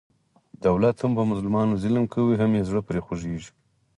دولت 0.65 0.95
هم 1.03 1.11
په 1.17 1.23
مظلومانو 1.31 1.79
ظلم 1.83 2.05
کوي، 2.13 2.35
هم 2.41 2.51
یې 2.57 2.67
زړه 2.69 2.81
پرې 2.87 2.99
خوګېږي. 3.05 3.51